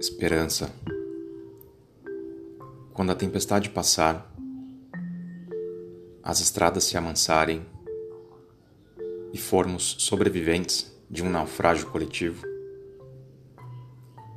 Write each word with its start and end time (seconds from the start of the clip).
Esperança. 0.00 0.72
Quando 2.94 3.12
a 3.12 3.14
tempestade 3.14 3.68
passar, 3.68 4.34
as 6.22 6.40
estradas 6.40 6.84
se 6.84 6.96
amansarem 6.96 7.66
e 9.30 9.36
formos 9.36 9.96
sobreviventes 9.98 10.90
de 11.10 11.22
um 11.22 11.28
naufrágio 11.28 11.90
coletivo, 11.90 12.46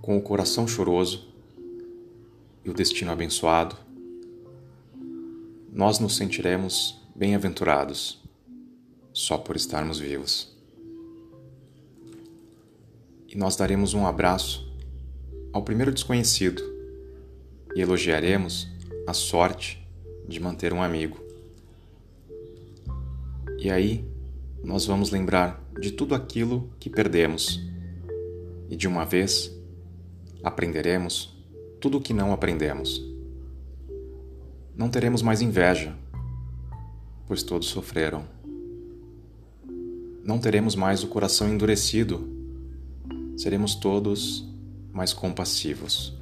com 0.01 0.17
o 0.17 0.21
coração 0.21 0.67
choroso 0.67 1.33
e 2.65 2.69
o 2.69 2.73
destino 2.73 3.13
abençoado, 3.13 3.77
nós 5.71 5.97
nos 5.97 6.17
sentiremos 6.17 7.01
bem-aventurados 7.15 8.21
só 9.13 9.37
por 9.37 9.55
estarmos 9.55 9.97
vivos. 9.97 10.53
E 13.29 13.37
nós 13.37 13.55
daremos 13.55 13.93
um 13.93 14.05
abraço 14.05 14.72
ao 15.53 15.61
primeiro 15.61 15.93
desconhecido 15.93 16.63
e 17.75 17.81
elogiaremos 17.81 18.67
a 19.05 19.13
sorte 19.13 19.87
de 20.27 20.39
manter 20.39 20.73
um 20.73 20.81
amigo. 20.81 21.19
E 23.59 23.69
aí 23.69 24.03
nós 24.63 24.85
vamos 24.85 25.11
lembrar 25.11 25.63
de 25.79 25.91
tudo 25.91 26.15
aquilo 26.15 26.69
que 26.79 26.89
perdemos 26.89 27.61
e 28.69 28.75
de 28.75 28.87
uma 28.87 29.05
vez 29.05 29.55
aprenderemos 30.43 31.37
tudo 31.79 31.99
o 31.99 32.01
que 32.01 32.13
não 32.13 32.33
aprendemos. 32.33 33.01
Não 34.75 34.89
teremos 34.89 35.21
mais 35.21 35.41
inveja, 35.41 35.95
pois 37.27 37.43
todos 37.43 37.67
sofreram. 37.67 38.25
Não 40.23 40.39
teremos 40.39 40.75
mais 40.75 41.03
o 41.03 41.07
coração 41.07 41.47
endurecido, 41.47 42.27
seremos 43.37 43.75
todos 43.75 44.52
mais 44.93 45.11
compassivos. 45.11 46.15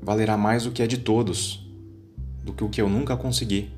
Valerá 0.00 0.36
mais 0.36 0.66
o 0.66 0.70
que 0.70 0.82
é 0.82 0.86
de 0.86 0.98
todos 0.98 1.68
do 2.44 2.52
que 2.52 2.62
o 2.62 2.68
que 2.68 2.80
eu 2.80 2.88
nunca 2.88 3.16
consegui. 3.16 3.72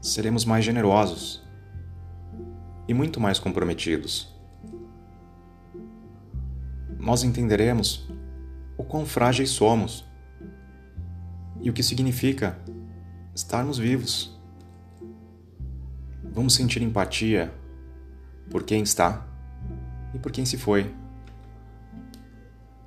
Seremos 0.00 0.44
mais 0.44 0.64
generosos 0.64 1.42
e 2.86 2.92
muito 2.92 3.18
mais 3.18 3.38
comprometidos. 3.38 4.34
Nós 6.98 7.22
entenderemos 7.22 8.06
o 8.76 8.84
quão 8.84 9.06
frágeis 9.06 9.50
somos 9.50 10.04
e 11.60 11.70
o 11.70 11.72
que 11.72 11.82
significa 11.82 12.58
estarmos 13.34 13.78
vivos. 13.78 14.38
Vamos 16.24 16.54
sentir 16.54 16.82
empatia 16.82 17.54
por 18.50 18.64
quem 18.64 18.82
está 18.82 19.26
e 20.12 20.18
por 20.18 20.30
quem 20.30 20.44
se 20.44 20.58
foi 20.58 20.94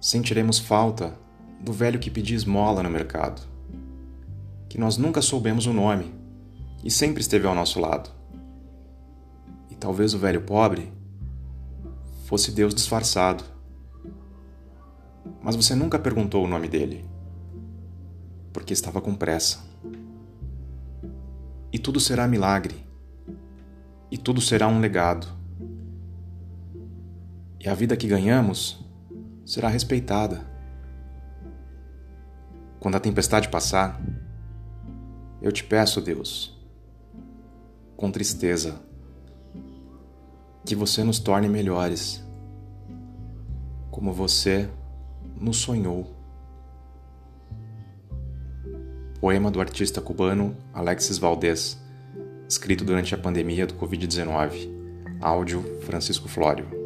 sentiremos 0.01 0.57
falta 0.57 1.15
do 1.59 1.71
velho 1.71 1.99
que 1.99 2.09
pedia 2.09 2.35
esmola 2.35 2.81
no 2.81 2.89
mercado, 2.89 3.43
que 4.67 4.79
nós 4.79 4.97
nunca 4.97 5.21
soubemos 5.21 5.67
o 5.67 5.73
nome 5.73 6.11
e 6.83 6.89
sempre 6.89 7.21
esteve 7.21 7.45
ao 7.45 7.53
nosso 7.53 7.79
lado. 7.79 8.09
E 9.69 9.75
talvez 9.75 10.15
o 10.15 10.17
velho 10.17 10.41
pobre 10.41 10.91
fosse 12.25 12.51
Deus 12.51 12.73
disfarçado. 12.73 13.43
Mas 15.39 15.55
você 15.55 15.75
nunca 15.75 15.99
perguntou 15.99 16.43
o 16.43 16.47
nome 16.47 16.67
dele, 16.67 17.05
porque 18.51 18.73
estava 18.73 18.99
com 18.99 19.13
pressa. 19.13 19.59
E 21.71 21.77
tudo 21.77 21.99
será 21.99 22.27
milagre, 22.27 22.75
e 24.09 24.17
tudo 24.17 24.41
será 24.41 24.67
um 24.67 24.79
legado. 24.79 25.27
E 27.59 27.69
a 27.69 27.75
vida 27.75 27.95
que 27.95 28.07
ganhamos 28.07 28.83
será 29.51 29.67
respeitada. 29.67 30.49
Quando 32.79 32.95
a 32.95 33.01
tempestade 33.01 33.49
passar, 33.49 34.01
eu 35.41 35.51
te 35.51 35.61
peço, 35.61 35.99
Deus, 35.99 36.57
com 37.97 38.09
tristeza, 38.09 38.81
que 40.65 40.73
você 40.73 41.03
nos 41.03 41.19
torne 41.19 41.49
melhores, 41.49 42.23
como 43.89 44.13
você 44.13 44.69
nos 45.37 45.57
sonhou. 45.57 46.15
Poema 49.19 49.51
do 49.51 49.59
artista 49.59 49.99
cubano 49.99 50.55
Alexis 50.73 51.17
Valdez, 51.17 51.77
escrito 52.47 52.85
durante 52.85 53.13
a 53.13 53.17
pandemia 53.17 53.67
do 53.67 53.73
Covid-19. 53.73 54.79
Áudio 55.19 55.61
Francisco 55.81 56.29
Flório. 56.29 56.80